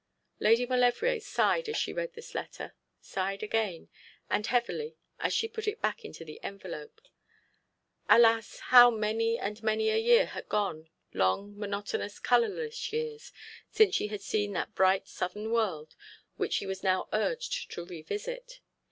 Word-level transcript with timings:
Lady 0.39 0.65
Maulevrier 0.65 1.19
sighed 1.19 1.69
as 1.69 1.77
she 1.77 1.93
read 1.93 2.13
this 2.13 2.33
letter, 2.33 2.73
sighed 2.99 3.43
again, 3.43 3.87
and 4.31 4.47
heavily, 4.47 4.95
as 5.19 5.31
she 5.31 5.47
put 5.47 5.67
it 5.67 5.79
back 5.79 6.03
into 6.03 6.25
the 6.25 6.43
envelope. 6.43 7.01
Alas, 8.09 8.57
how 8.73 8.89
many 8.89 9.37
and 9.37 9.61
many 9.61 9.91
a 9.91 9.99
year 9.99 10.25
had 10.25 10.49
gone, 10.49 10.89
long, 11.13 11.55
monotonous, 11.55 12.17
colourless 12.17 12.91
years, 12.91 13.31
since 13.69 13.93
she 13.93 14.07
had 14.07 14.21
seen 14.21 14.53
that 14.53 14.73
bright 14.73 15.07
southern 15.07 15.51
world 15.51 15.93
which 16.35 16.53
she 16.53 16.65
was 16.65 16.81
now 16.81 17.07
urged 17.13 17.69
to 17.69 17.85
revisit. 17.85 18.59